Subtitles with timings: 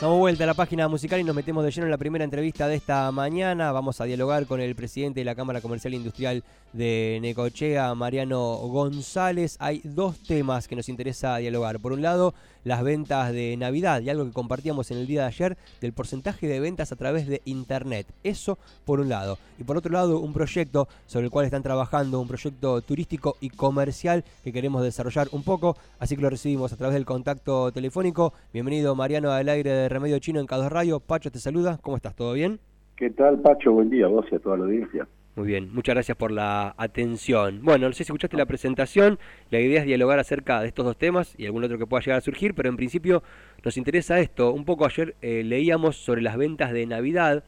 [0.00, 2.68] Damos vuelta a la página musical y nos metemos de lleno en la primera entrevista
[2.68, 3.72] de esta mañana.
[3.72, 8.58] Vamos a dialogar con el presidente de la Cámara Comercial e Industrial de Necochea, Mariano
[8.58, 9.56] González.
[9.58, 11.80] Hay dos temas que nos interesa dialogar.
[11.80, 12.32] Por un lado,
[12.62, 16.46] las ventas de Navidad y algo que compartíamos en el día de ayer del porcentaje
[16.46, 18.06] de ventas a través de Internet.
[18.22, 19.38] Eso por un lado.
[19.58, 23.50] Y por otro lado, un proyecto sobre el cual están trabajando, un proyecto turístico y
[23.50, 25.76] comercial que queremos desarrollar un poco.
[25.98, 28.32] Así que lo recibimos a través del contacto telefónico.
[28.52, 31.00] Bienvenido Mariano al aire de Remedio Chino en Cados Radio.
[31.00, 32.14] Pacho te saluda, ¿cómo estás?
[32.14, 32.60] ¿Todo bien?
[32.96, 33.72] ¿Qué tal, Pacho?
[33.72, 35.06] Buen día a vos y a toda la audiencia.
[35.36, 37.60] Muy bien, muchas gracias por la atención.
[37.62, 39.20] Bueno, no sé si escuchaste la presentación,
[39.50, 42.18] la idea es dialogar acerca de estos dos temas y algún otro que pueda llegar
[42.18, 43.22] a surgir, pero en principio
[43.64, 44.52] nos interesa esto.
[44.52, 47.44] Un poco ayer eh, leíamos sobre las ventas de Navidad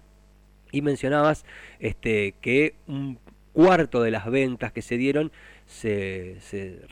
[0.70, 1.44] y mencionabas
[1.80, 3.18] este, que un
[3.52, 5.30] cuarto de las ventas que se dieron
[5.66, 6.36] se,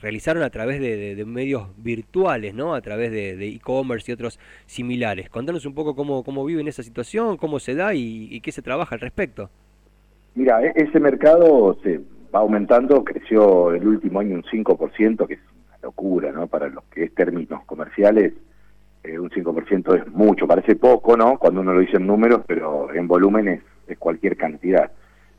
[0.01, 2.75] realizaron a través de, medios virtuales, ¿no?
[2.75, 5.29] A través de e-commerce y otros similares.
[5.31, 8.95] Contanos un poco cómo, cómo viven esa situación, cómo se da y, qué se trabaja
[8.95, 9.50] al respecto.
[10.34, 12.00] Mira, e-, ese mercado se
[12.34, 16.47] va aumentando, creció el último año un 5%, que es una locura, ¿no?
[16.47, 18.33] Para los que es términos comerciales,
[19.03, 21.39] eh, un 5% es mucho, parece poco, ¿no?
[21.39, 24.91] Cuando uno lo dice en números, pero en volúmenes es cualquier cantidad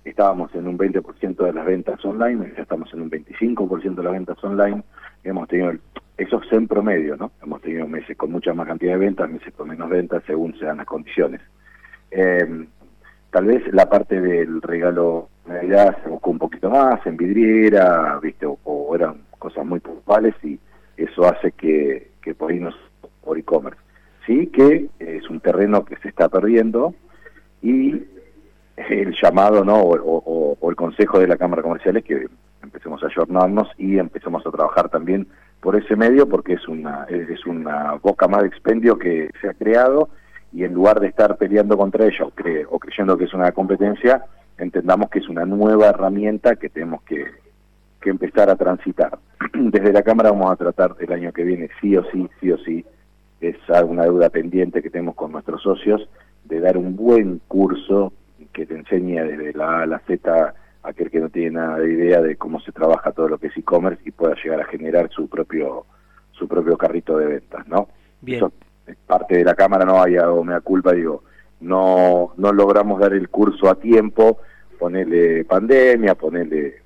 [0.03, 4.13] estábamos en un 20% de las ventas online, ya estamos en un 25% de las
[4.13, 4.83] ventas online,
[5.23, 5.73] hemos tenido,
[6.17, 7.31] eso es en promedio, ¿no?
[7.41, 10.77] Hemos tenido meses con mucha más cantidad de ventas, meses con menos ventas, según sean
[10.77, 11.41] las condiciones.
[12.11, 12.65] Eh,
[13.29, 18.19] tal vez la parte del regalo de Navidad se buscó un poquito más, en vidriera,
[18.21, 18.45] ¿viste?
[18.45, 20.59] O, eran cosas muy puntuales y
[20.97, 22.61] eso hace que, que por ahí
[23.23, 23.79] por e-commerce.
[24.25, 26.93] Sí que es un terreno que se está perdiendo
[27.61, 28.03] y
[28.89, 32.27] el llamado no o, el consejo de la Cámara Comercial es que
[32.61, 35.27] empecemos a ayornarnos y empecemos a trabajar también
[35.61, 39.53] por ese medio porque es una es una boca más de expendio que se ha
[39.53, 40.09] creado
[40.51, 42.31] y en lugar de estar peleando contra ella o,
[42.69, 44.25] o creyendo que es una competencia
[44.57, 47.25] entendamos que es una nueva herramienta que tenemos que,
[48.01, 49.17] que empezar a transitar.
[49.53, 52.57] Desde la Cámara vamos a tratar el año que viene sí o sí sí o
[52.59, 52.85] sí
[53.41, 53.55] es
[53.85, 56.07] una deuda pendiente que tenemos con nuestros socios
[56.43, 58.11] de dar un buen curso
[58.53, 61.91] que te enseñe desde la A a la Z aquel que no tiene nada de
[61.91, 65.09] idea de cómo se trabaja todo lo que es e-commerce y pueda llegar a generar
[65.09, 65.85] su propio
[66.31, 67.89] su propio carrito de ventas, ¿no?
[68.21, 68.37] Bien.
[68.37, 68.53] Eso
[68.87, 71.23] es parte de la cámara, no hay algo me da culpa, digo,
[71.59, 74.39] no no logramos dar el curso a tiempo,
[74.77, 76.81] ponerle pandemia, ponerle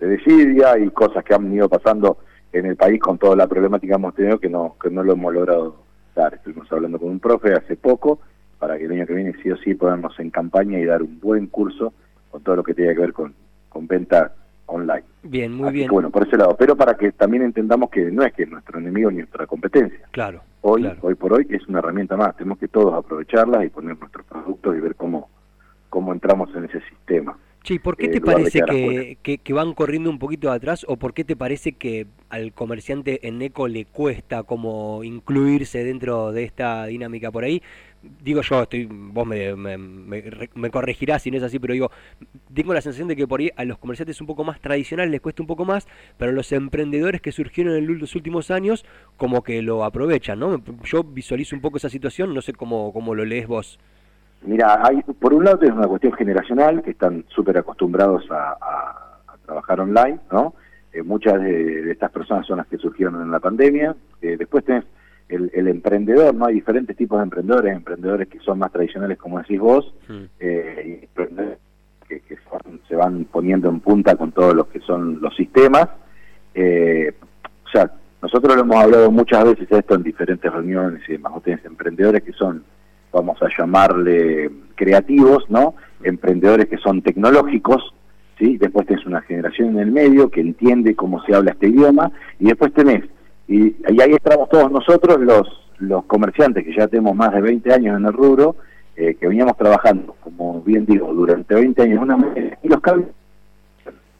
[0.00, 2.18] de desidia y cosas que han ido pasando
[2.52, 5.12] en el país con toda la problemática que hemos tenido que no que no lo
[5.12, 5.76] hemos logrado
[6.14, 6.34] dar.
[6.34, 8.20] Estuvimos hablando con un profe hace poco
[8.58, 11.18] para que el año que viene sí o sí podamos en campaña y dar un
[11.20, 11.92] buen curso
[12.30, 13.34] con todo lo que tiene que ver con,
[13.68, 14.32] con venta
[14.66, 15.04] online.
[15.22, 15.88] Bien, muy bien.
[15.90, 18.78] bueno, por ese lado, pero para que también entendamos que no es que es nuestro
[18.78, 20.00] enemigo ni nuestra competencia.
[20.10, 20.42] Claro.
[20.62, 24.24] Hoy, hoy por hoy es una herramienta más, tenemos que todos aprovecharla y poner nuestros
[24.26, 25.28] productos y ver cómo,
[25.90, 27.36] cómo entramos en ese sistema.
[27.64, 28.60] Sí, ¿por qué te parece
[29.22, 33.26] que, que, van corriendo un poquito atrás o por qué te parece que al comerciante
[33.26, 37.62] en eco le cuesta como incluirse dentro de esta dinámica por ahí?
[38.22, 41.90] Digo yo, estoy, vos me, me, corregirás si no es así, pero digo,
[42.52, 45.22] tengo la sensación de que por ahí a los comerciantes un poco más tradicionales les
[45.22, 45.88] cuesta un poco más,
[46.18, 48.84] pero los emprendedores que surgieron en los últimos años
[49.16, 50.62] como que lo aprovechan, ¿no?
[50.84, 53.78] Yo visualizo un poco esa situación, no sé cómo, cómo lo lees vos.
[54.46, 58.56] Mira, hay, por un lado es una cuestión generacional, que están súper acostumbrados a,
[59.44, 60.54] trabajar online, ¿no?
[60.90, 63.94] Eh, muchas de, estas personas son las que surgieron en la pandemia.
[64.22, 64.84] Eh, después tenés
[65.28, 66.46] el, emprendedor, ¿no?
[66.46, 70.22] Hay diferentes tipos de emprendedores, emprendedores que son más tradicionales, como decís vos, hmm.
[70.40, 71.58] eh, y emprendedores
[72.08, 72.22] que,
[72.88, 75.88] se van poniendo en punta con todos los que son los sistemas.
[76.54, 77.90] o sea,
[78.22, 81.32] nosotros lo hemos hablado muchas veces esto en diferentes reuniones y demás.
[81.34, 82.64] Vos tenés emprendedores que son
[83.14, 85.74] vamos a llamarle creativos, ¿no?
[86.02, 87.94] Emprendedores que son tecnológicos,
[88.38, 88.58] ¿sí?
[88.58, 92.46] Después tenés una generación en el medio que entiende cómo se habla este idioma y
[92.46, 93.04] después tenés,
[93.46, 95.48] y, ahí estamos todos nosotros, los,
[95.78, 98.56] los comerciantes que ya tenemos más de 20 años en el rubro,
[98.96, 102.16] eh, que veníamos trabajando, como bien digo, durante 20 años una
[102.62, 103.10] y los cambios,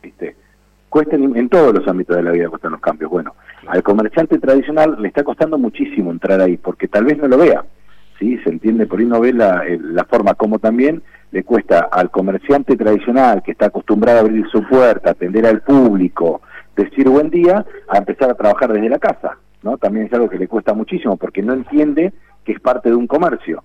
[0.02, 0.37] ¿viste?
[0.88, 3.11] Cuesten en todos los ámbitos de la vida cuestan los cambios.
[3.11, 3.35] Bueno,
[3.67, 7.64] al comerciante tradicional le está costando muchísimo entrar ahí, porque tal vez no lo vea.
[8.19, 8.38] ¿Sí?
[8.38, 12.76] Se entiende, por ahí no ve la, la forma como también le cuesta al comerciante
[12.76, 16.43] tradicional que está acostumbrado a abrir su puerta, atender al público,
[16.76, 19.76] decir buen día, a empezar a trabajar desde la casa, ¿no?
[19.76, 22.12] También es algo que le cuesta muchísimo porque no entiende
[22.44, 23.64] que es parte de un comercio.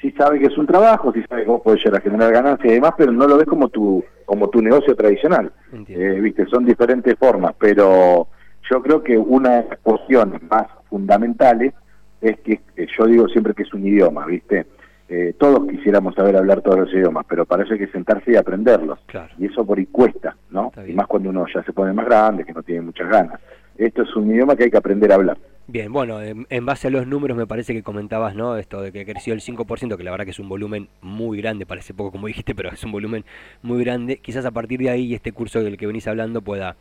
[0.00, 2.70] Sí sabe que es un trabajo, sí sabe que vos podés llegar a generar ganancias
[2.70, 5.52] y demás, pero no lo ves como tu, como tu negocio tradicional.
[5.88, 8.28] Eh, viste, son diferentes formas, pero
[8.70, 11.74] yo creo que una de las cuestiones más fundamentales
[12.20, 12.60] es que
[12.98, 14.66] yo digo siempre que es un idioma, ¿viste?
[15.08, 18.36] Eh, todos quisiéramos saber hablar todos los idiomas, pero para eso hay que sentarse y
[18.36, 19.00] aprenderlos.
[19.38, 20.70] Y eso por ahí cuesta, ¿no?
[20.86, 23.40] Y más cuando uno ya se pone más grande, que no tiene muchas ganas.
[23.76, 25.36] Esto es un idioma que hay que aprender a hablar.
[25.66, 28.56] Bien, bueno, en, base a los números me parece que comentabas, ¿no?
[28.56, 31.66] Esto de que creció el 5%, que la verdad que es un volumen muy grande,
[31.66, 33.24] parece poco como dijiste, pero es un volumen
[33.62, 34.18] muy grande.
[34.18, 36.76] Quizás a partir de ahí este curso del que venís hablando pueda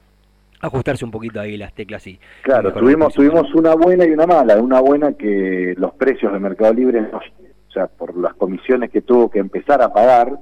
[0.62, 2.20] ajustarse un poquito ahí las teclas y...
[2.42, 4.58] Claro, tuvimos, tuvimos una buena y una mala.
[4.58, 9.30] Una buena que los precios de Mercado Libre, o sea, por las comisiones que tuvo
[9.30, 10.34] que empezar a pagar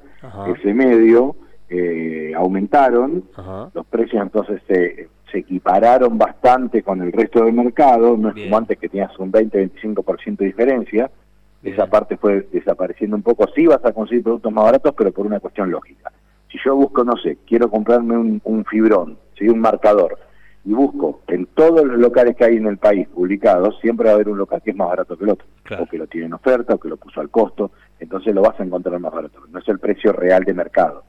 [0.56, 1.36] ese medio,
[1.70, 3.26] eh, aumentaron,
[3.74, 8.58] los precios entonces se, se equipararon bastante con el resto del mercado, no es como
[8.58, 11.12] antes que tenías un 20-25% de diferencia,
[11.64, 15.26] esa parte fue desapareciendo un poco, sí vas a conseguir productos más baratos, pero por
[15.26, 16.12] una cuestión lógica.
[16.50, 19.48] Si yo busco, no sé, quiero comprarme un, un fibrón, ¿sí?
[19.48, 20.18] un marcador,
[20.66, 24.16] y busco en todos los locales que hay en el país publicados, siempre va a
[24.16, 25.48] haber un local que es más barato que el otro,
[25.80, 28.60] o que lo tiene en oferta, o que lo puso al costo, entonces lo vas
[28.60, 29.40] a encontrar más barato.
[29.50, 31.04] No es el precio real de mercado.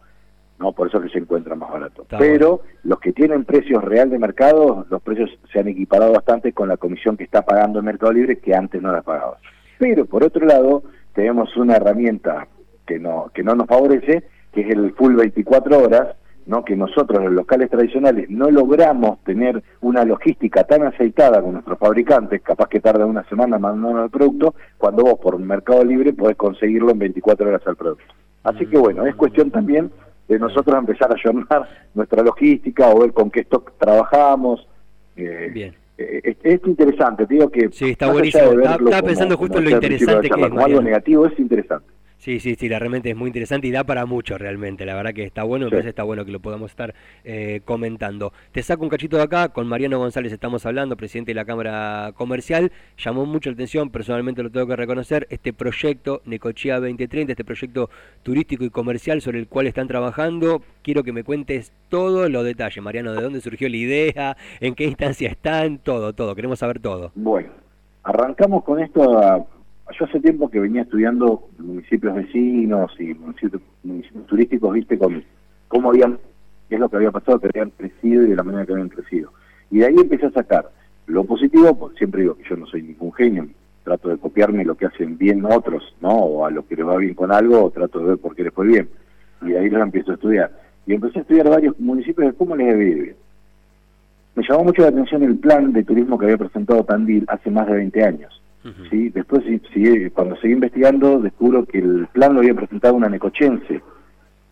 [0.58, 0.72] ¿no?
[0.72, 2.06] Por eso que se encuentra más barato.
[2.18, 6.68] Pero los que tienen precios real de mercado, los precios se han equiparado bastante con
[6.68, 9.38] la comisión que está pagando el Mercado Libre que antes no la pagaba.
[9.78, 10.82] Pero por otro lado,
[11.14, 12.48] tenemos una herramienta
[12.86, 16.16] que no, que no nos favorece, que es el full 24 horas,
[16.48, 16.64] ¿no?
[16.64, 22.40] que nosotros los locales tradicionales no logramos tener una logística tan aceitada con nuestros fabricantes,
[22.40, 26.90] capaz que tarda una semana mandando el producto, cuando vos por Mercado Libre podés conseguirlo
[26.90, 28.14] en 24 horas al producto.
[28.42, 29.90] Así que bueno, es cuestión también
[30.26, 34.66] de nosotros empezar a ayornar nuestra logística o ver con qué stock trabajamos.
[35.16, 35.74] Eh, Bien.
[35.98, 37.68] Eh, es, interesante, te digo que...
[37.72, 38.52] Sí, está buenísimo.
[38.52, 40.52] Estaba pensando justo en lo interesante que es.
[40.52, 41.97] algo negativo es interesante.
[42.18, 44.84] Sí, sí, sí, la realmente es muy interesante y da para mucho realmente.
[44.84, 46.92] La verdad que está bueno, me parece está bueno que lo podamos estar
[47.22, 48.32] eh, comentando.
[48.50, 52.12] Te saco un cachito de acá, con Mariano González estamos hablando, presidente de la Cámara
[52.16, 52.72] Comercial.
[52.96, 57.88] Llamó mucho la atención, personalmente lo tengo que reconocer, este proyecto Necochea 2030, este proyecto
[58.24, 60.60] turístico y comercial sobre el cual están trabajando.
[60.82, 64.84] Quiero que me cuentes todos los detalles, Mariano, de dónde surgió la idea, en qué
[64.84, 66.34] instancia están, todo, todo.
[66.34, 67.12] Queremos saber todo.
[67.14, 67.50] Bueno,
[68.02, 69.46] arrancamos con esto a
[69.96, 73.62] yo hace tiempo que venía estudiando municipios vecinos y municipios,
[74.26, 75.22] turísticos, viste, con
[75.68, 76.18] cómo habían,
[76.68, 78.88] qué es lo que había pasado, que habían crecido y de la manera que habían
[78.88, 79.32] crecido.
[79.70, 80.70] Y de ahí empecé a sacar
[81.06, 83.48] lo positivo, porque siempre digo que yo no soy ningún genio,
[83.84, 86.10] trato de copiarme lo que hacen bien otros, ¿no?
[86.10, 88.52] O a lo que les va bien con algo, trato de ver por qué les
[88.52, 88.88] fue bien.
[89.42, 90.52] Y de ahí lo empiezo a estudiar.
[90.86, 93.16] Y empecé a estudiar varios municipios de cómo les debe bien.
[94.34, 97.66] Me llamó mucho la atención el plan de turismo que había presentado Tandil hace más
[97.66, 98.38] de 20 años
[98.90, 99.08] ¿sí?
[99.10, 99.44] Después,
[100.14, 103.82] cuando seguí investigando, descubro que el plan lo había presentado una necochense.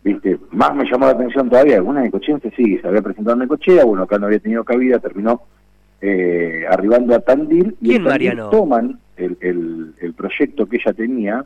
[0.03, 0.39] ¿Viste?
[0.51, 4.03] Más me llamó la atención todavía, una necochense sí, se había presentado en Necochea, bueno,
[4.03, 5.41] acá no había tenido cabida, terminó
[5.99, 7.99] eh, arribando a Tandil y
[8.51, 11.45] toman el, el, proyecto que ella tenía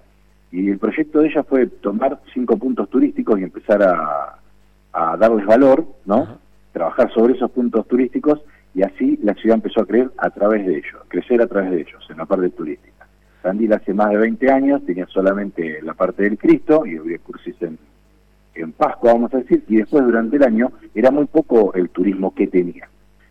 [0.52, 4.38] y el proyecto de ella fue tomar cinco puntos turísticos y empezar a,
[4.94, 6.38] a darles valor, ¿no?
[6.74, 8.42] Trabajar sobre esos puntos turísticos
[8.74, 11.82] y así la ciudad empezó a creer a través de ellos, crecer a través de
[11.82, 13.08] ellos, en la parte turística.
[13.42, 17.56] Tandil hace más de 20 años tenía solamente la parte del Cristo y había cursis
[17.62, 17.78] en,
[18.56, 22.34] en Pascua, vamos a decir, y después durante el año era muy poco el turismo
[22.34, 22.88] que tenía,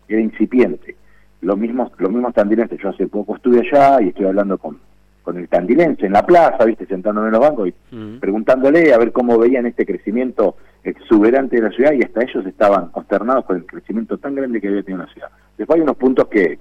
[0.07, 0.95] era incipiente.
[1.41, 4.77] Lo mismo, lo mismo tandilenses, yo hace poco estuve allá y estoy hablando con,
[5.23, 9.11] con el tandilense en la plaza, viste, sentándome en los bancos y preguntándole a ver
[9.11, 13.65] cómo veían este crecimiento exuberante de la ciudad y hasta ellos estaban consternados por el
[13.65, 15.29] crecimiento tan grande que había tenido la ciudad.
[15.57, 16.57] Después hay unos puntos que,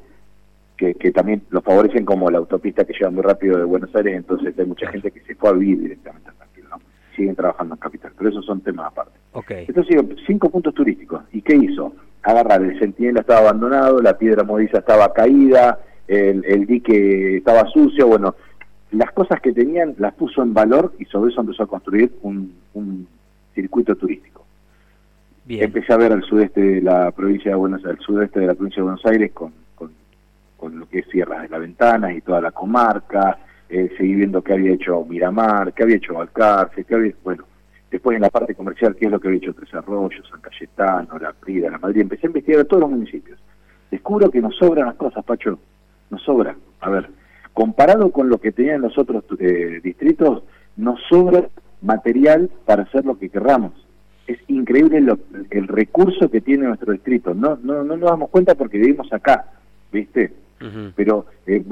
[0.77, 4.55] que, también los favorecen como la autopista que lleva muy rápido de Buenos Aires, entonces
[4.59, 6.77] hay mucha gente que se fue a vivir directamente a Capital, ¿no?
[7.17, 9.19] Siguen trabajando en Capital, pero esos son temas aparte.
[9.33, 9.65] Okay.
[9.69, 9.97] Entonces,
[10.27, 11.23] cinco puntos turísticos.
[11.33, 11.95] ¿Y qué hizo?
[12.23, 18.07] Agarrar, el centinela estaba abandonado, la piedra modiza estaba caída, el, el dique estaba sucio,
[18.07, 18.35] bueno,
[18.93, 22.55] las cosas que tenían las puso en valor y sobre eso empezó a construir un,
[22.75, 23.07] un
[23.55, 24.45] circuito turístico.
[25.49, 28.55] Empecé a ver al sudeste de la provincia de Buenos Aires, al sudeste de la
[28.55, 29.53] provincia de Buenos Aires con,
[30.57, 34.43] con, lo que es Sierras de la Ventana y toda la comarca, eh, seguí viendo
[34.43, 37.45] qué había hecho Miramar, qué había hecho Balcarce, qué había, bueno,
[37.91, 41.19] después en la parte comercial, qué es lo que había hecho Tres Arroyos, San Cayetano,
[41.19, 43.41] La Prida, La Madrid, empecé a investigar a todos los municipios.
[43.91, 45.59] Descubro que nos sobran las cosas, Pacho,
[46.11, 46.55] nos sobra.
[46.81, 47.09] A ver,
[47.55, 50.43] comparado con lo que tenían los otros eh, distritos,
[50.77, 51.49] nos sobra
[51.83, 53.73] material para hacer lo que querramos.
[54.27, 55.05] Es increíble
[55.51, 57.35] el recurso que tiene nuestro distrito.
[57.35, 59.47] No, no, no nos damos cuenta porque vivimos acá,
[59.91, 60.33] ¿viste?
[60.95, 61.65] Pero eh,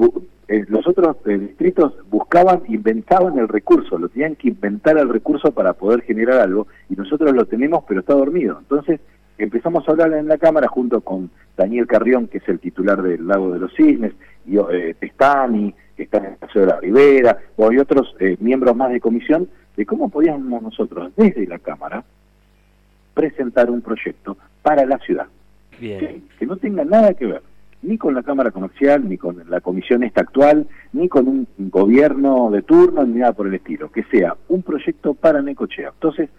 [0.47, 5.51] eh, los otros eh, distritos buscaban, inventaban el recurso, lo tenían que inventar el recurso
[5.51, 8.57] para poder generar algo y nosotros lo tenemos pero está dormido.
[8.59, 8.99] Entonces
[9.43, 13.27] empezamos a hablar en la Cámara junto con Daniel Carrión, que es el titular del
[13.27, 14.13] Lago de los Cisnes,
[14.45, 14.57] y
[14.99, 18.91] Testani, que están en el Paseo de la Ribera, o hay otros eh, miembros más
[18.91, 22.03] de comisión, de cómo podíamos nosotros, desde la Cámara,
[23.13, 25.27] presentar un proyecto para la ciudad.
[25.77, 27.41] Que, no tenga nada que ver
[27.81, 32.51] ni con la Cámara Comercial, ni con la comisión esta actual, ni con un gobierno
[32.51, 33.89] de turno, ni nada por el estilo.
[33.89, 35.91] Que sea un proyecto para Necochea.
[35.93, 36.29] Entonces,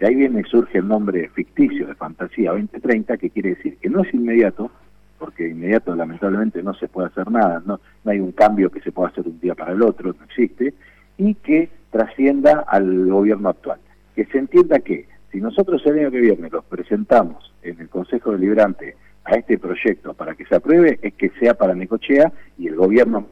[0.00, 4.02] de ahí viene surge el nombre ficticio de Fantasía 2030, que quiere decir que no
[4.02, 4.70] es inmediato,
[5.18, 8.92] porque inmediato lamentablemente no se puede hacer nada, no, no hay un cambio que se
[8.92, 10.72] pueda hacer un día para el otro, no existe,
[11.18, 13.78] y que trascienda al gobierno actual.
[14.16, 18.32] Que se entienda que si nosotros el año que viene los presentamos en el Consejo
[18.32, 22.76] Deliberante a este proyecto para que se apruebe, es que sea para Necochea y el
[22.76, 23.26] gobierno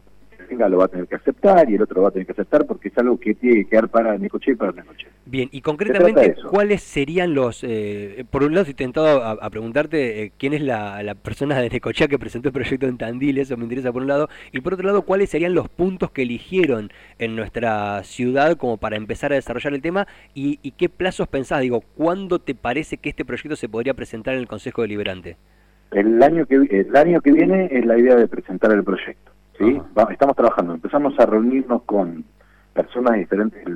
[0.56, 2.66] lo va a tener que aceptar y el otro lo va a tener que aceptar
[2.66, 5.10] porque es algo que tiene que quedar para Necochea y para Necochea.
[5.26, 7.62] Bien, y concretamente, ¿cuáles serían los...
[7.62, 12.08] Eh, por un lado, he intentado a, preguntarte eh, quién es la, persona de Necochea
[12.08, 14.86] que presentó el proyecto en Tandil, eso me interesa por un lado, y por otro
[14.86, 19.74] lado, ¿cuáles serían los puntos que eligieron en nuestra ciudad como para empezar a desarrollar
[19.74, 21.60] el tema y, qué plazos pensás?
[21.60, 25.36] Digo, ¿cuándo te parece que este proyecto se podría presentar en el Consejo Deliberante?
[25.90, 29.32] El año que, el año que viene es la idea de presentar el proyecto.
[29.58, 29.80] ¿Sí?
[30.10, 32.24] estamos trabajando, empezamos a reunirnos con
[32.72, 33.68] personas de diferentes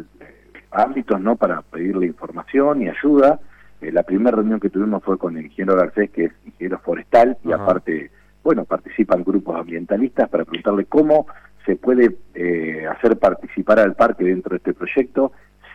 [0.70, 3.40] ámbitos no para pedirle información y ayuda.
[3.80, 7.36] Eh, la primera reunión que tuvimos fue con el ingeniero Garcés, que es ingeniero forestal,
[7.44, 8.10] y aparte,
[8.42, 11.26] bueno, participan grupos ambientalistas para preguntarle cómo
[11.66, 15.32] se puede eh, hacer participar al parque dentro de este proyecto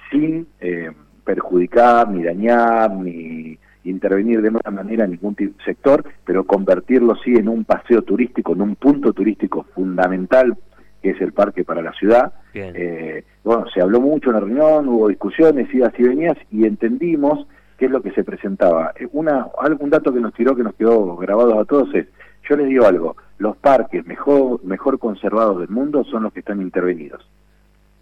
[0.10, 0.92] sin eh,
[1.24, 3.58] perjudicar, ni dañar, ni
[3.90, 8.62] intervenir de otra manera en ningún sector, pero convertirlo sí en un paseo turístico, en
[8.62, 10.58] un punto turístico fundamental
[11.02, 12.34] que es el parque para la ciudad.
[12.54, 17.48] Eh, bueno, se habló mucho en la reunión, hubo discusiones, idas y venías, y entendimos
[17.78, 18.94] qué es lo que se presentaba.
[19.00, 22.08] Eh, una, algún dato que nos tiró, que nos quedó grabado a todos es,
[22.50, 26.62] yo les digo algo, los parques mejor, mejor conservados del mundo son los que están
[26.62, 27.28] intervenidos.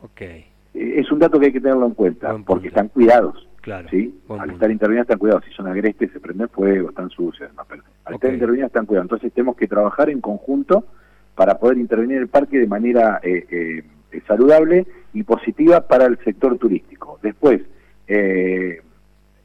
[0.02, 0.46] Okay.
[0.74, 3.48] Eh, es un dato que hay que tenerlo en cuenta, porque están cuidados.
[3.66, 3.90] Claro.
[3.90, 4.14] ¿sí?
[4.30, 5.44] Al estar intervenidos están cuidados.
[5.46, 7.50] Si son agrestes, se prende fuego, están sucios.
[7.68, 9.06] pero al estar intervenidos están cuidados.
[9.06, 10.86] Entonces tenemos que trabajar en conjunto
[11.34, 16.60] para poder intervenir el parque de manera eh, eh, saludable y positiva para el sector
[16.60, 17.18] turístico.
[17.24, 17.64] Después,
[18.08, 18.84] eh,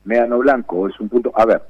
[0.04, 1.32] Medano Blanco es un punto...
[1.34, 1.62] A ver,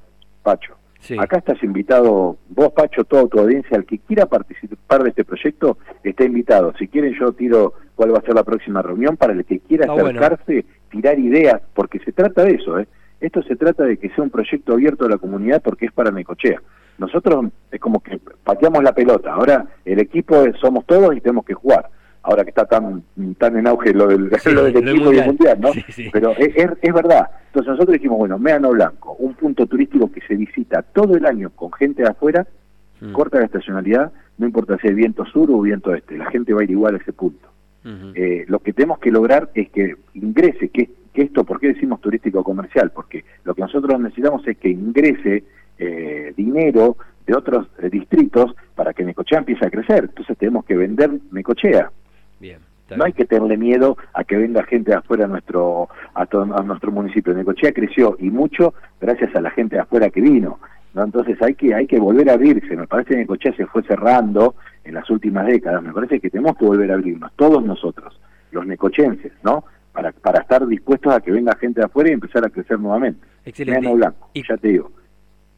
[0.42, 0.74] Pacho,
[1.20, 5.78] acá estás invitado, vos Pacho, toda tu audiencia, el que quiera participar de este proyecto,
[6.02, 6.74] está invitado.
[6.80, 9.92] Si quieren yo tiro cuál va a ser la próxima reunión para el que quiera
[9.92, 12.88] acercarse, tirar ideas, porque se trata de eso, ¿eh?
[13.20, 16.10] Esto se trata de que sea un proyecto abierto a la comunidad porque es para
[16.10, 16.62] Necochea.
[16.96, 21.52] Nosotros es como que pateamos la pelota, ahora el equipo somos todos y tenemos que
[21.52, 21.90] jugar.
[22.22, 23.02] Ahora que está tan
[23.36, 25.68] tan en auge lo del, equipo y el mundial, ¿no?
[26.10, 27.28] Pero es, es, verdad.
[27.48, 31.50] Entonces nosotros dijimos, bueno, Meano Blanco, un punto turístico que se visita todo el año
[31.50, 32.46] con gente de afuera,
[33.02, 33.12] mm.
[33.12, 36.62] corta la estacionalidad, no importa si hay viento sur o viento este, la gente va
[36.62, 37.50] a ir igual a ese punto.
[37.84, 42.00] Eh, lo que tenemos que lograr es que ingrese, que, que esto, ¿por qué decimos
[42.00, 42.90] turístico comercial?
[42.94, 45.44] Porque lo que nosotros necesitamos es que ingrese
[45.78, 46.96] eh, dinero
[47.26, 50.04] de otros eh, distritos para que Necochea empiece a crecer.
[50.04, 51.90] Entonces tenemos que vender Necochea.
[52.38, 52.58] Bien.
[52.96, 56.62] No hay que tenerle miedo a que venga gente de afuera a nuestro a, a
[56.64, 57.32] nuestro municipio.
[57.32, 60.58] Necochea creció y mucho gracias a la gente de afuera que vino.
[60.94, 61.04] ¿No?
[61.04, 62.76] Entonces hay que hay que volver a abrirse.
[62.76, 64.54] Me parece que Necochea se fue cerrando
[64.84, 65.82] en las últimas décadas.
[65.82, 68.18] Me parece que tenemos que volver a abrirnos, todos nosotros,
[68.50, 69.64] los necochenses, ¿no?
[69.92, 73.26] Para, para estar dispuestos a que venga gente de afuera y empezar a crecer nuevamente.
[73.44, 73.92] Excelente.
[73.92, 74.90] Blanco, y, ya te digo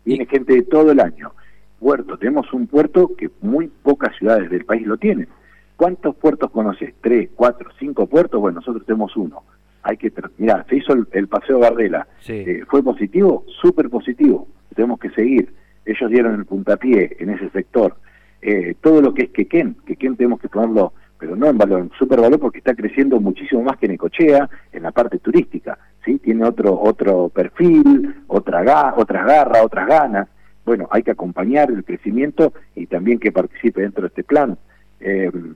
[0.05, 1.33] viene gente de todo el año.
[1.79, 5.29] Puerto, tenemos un puerto que muy pocas ciudades del país lo tienen.
[5.77, 6.95] ¿Cuántos puertos conoces?
[7.01, 8.41] ¿Tres, cuatro, cinco puertos?
[8.41, 9.43] Bueno, nosotros tenemos uno.
[9.83, 12.07] Hay que, mira, se hizo el, paseo Gardela.
[12.29, 13.45] Eh, ¿Fue positivo?
[13.61, 14.47] Súper positivo.
[14.75, 15.52] Tenemos que seguir.
[15.85, 17.97] Ellos dieron el puntapié en ese sector.
[18.41, 21.91] Eh, todo lo que es Quequén, Quequén tenemos que ponerlo, pero no en valor, en
[21.99, 25.79] super valor porque está creciendo muchísimo más que Necochea en la parte turística.
[26.05, 26.19] ¿sí?
[26.19, 30.29] Tiene otro, otro perfil, otra ga otras garras, otras ganas.
[30.64, 34.59] Bueno, hay que acompañar el crecimiento y también que participe dentro de este plan.
[34.99, 35.55] Em,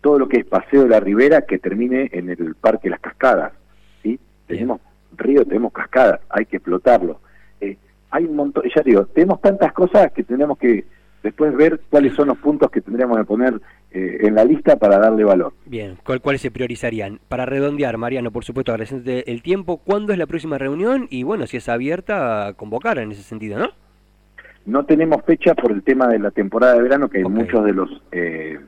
[0.00, 3.52] todo lo que es Paseo de la Ribera que termine en el Parque Las Cascadas.
[4.02, 4.18] ¿sí?
[4.46, 4.80] Tenemos
[5.16, 7.20] río, tenemos cascadas, hay que explotarlo.
[7.60, 7.76] Eh,
[8.10, 10.84] hay un montón, ya digo, tenemos tantas cosas que tenemos que
[11.22, 13.60] después ver cuáles son los puntos que tendríamos que poner
[13.92, 15.52] eh, en la lista para darle valor.
[15.66, 17.20] Bien, ¿cuáles se priorizarían?
[17.28, 21.06] Para redondear, Mariano, por supuesto, agradeciéndote el tiempo, ¿cuándo es la próxima reunión?
[21.10, 23.68] Y bueno, si es abierta, convocar en ese sentido, ¿no?
[24.66, 27.72] No tenemos fecha por el tema de la temporada de verano, que hay muchos de
[27.72, 28.02] los...
[28.12, 28.58] Eh,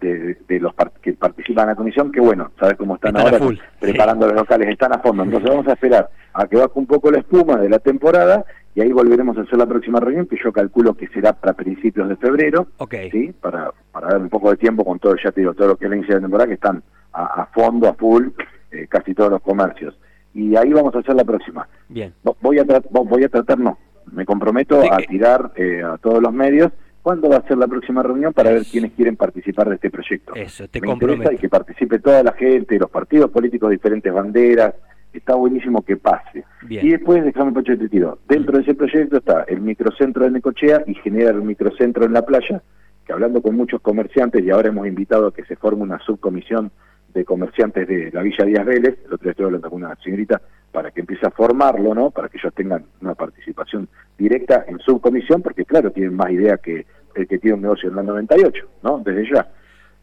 [0.00, 3.38] de, los que participan en la comisión, que bueno, sabes cómo están, ahora
[3.80, 5.24] preparando los locales, están a fondo.
[5.24, 8.80] Entonces vamos a esperar a que baje un poco la espuma de la temporada y
[8.80, 12.16] ahí volveremos a hacer la próxima reunión, que yo calculo que será para principios de
[12.16, 13.10] febrero, okay.
[13.10, 13.32] ¿sí?
[13.40, 15.86] para, para dar un poco de tiempo con todo, ya te digo, todo lo que
[15.86, 18.28] es la inicio de temporada, que están a, fondo, a full,
[18.70, 19.98] eh, casi todos los comercios.
[20.32, 21.66] Y ahí vamos a hacer la próxima.
[21.88, 22.14] Bien.
[22.40, 23.78] Voy a, voy a tratar, no,
[24.12, 26.70] me comprometo a tirar eh, a todos los medios
[27.08, 30.34] cuándo va a ser la próxima reunión para ver quiénes quieren participar de este proyecto.
[30.34, 34.74] Eso, te me interesa y que participe toda la gente, los partidos políticos, diferentes banderas,
[35.10, 36.44] está buenísimo que pase.
[36.68, 40.82] Y después, déjame Pacho te tiro, dentro de ese proyecto está el microcentro de Necochea
[40.86, 42.62] y generar un microcentro en la playa,
[43.06, 46.70] que hablando con muchos comerciantes, y ahora hemos invitado a que se forme una subcomisión
[47.14, 50.42] de comerciantes de la Villa Díaz Vélez, el otro día estoy hablando con una señorita,
[50.72, 52.10] para que empiece a formarlo, ¿no?
[52.10, 56.86] Para que ellos tengan una participación directa en subcomisión, porque claro, tienen más idea que
[57.14, 58.98] el que tiene un negocio en la 98, ¿no?
[59.04, 59.48] Desde ya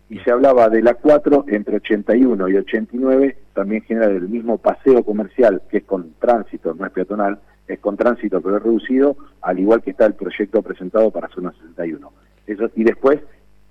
[0.10, 5.04] y se hablaba de la 4 entre 81 y 89, también genera el mismo paseo
[5.04, 9.60] comercial que es con tránsito, no es peatonal, es con tránsito pero es reducido, al
[9.60, 12.12] igual que está el proyecto presentado para zona 61.
[12.46, 13.20] Eso, y después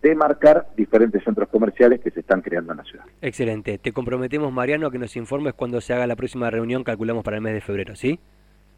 [0.09, 3.05] demarcar diferentes centros comerciales que se están creando en la ciudad.
[3.23, 3.79] Excelente.
[3.79, 7.37] Te comprometemos, Mariano, a que nos informes cuando se haga la próxima reunión, calculamos para
[7.37, 8.19] el mes de febrero, ¿sí?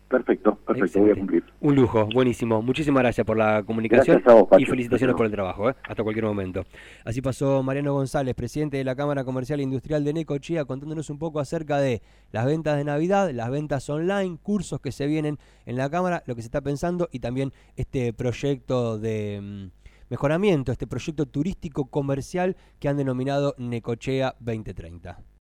[0.08, 1.42] Perfecto, perfecto, voy a cumplir.
[1.60, 2.62] Un lujo, buenísimo.
[2.62, 4.22] Muchísimas gracias por la comunicación
[4.56, 5.74] y felicitaciones por el trabajo, ¿eh?
[5.82, 6.64] hasta cualquier momento.
[7.04, 11.18] Así pasó Mariano González, presidente de la Cámara Comercial e Industrial de Necochea, contándonos un
[11.18, 15.76] poco acerca de las ventas de Navidad, las ventas online, cursos que se vienen en
[15.76, 19.70] la Cámara, lo que se está pensando y también este proyecto de
[20.08, 25.26] mejoramiento, este proyecto turístico comercial que han denominado Necochea 2030.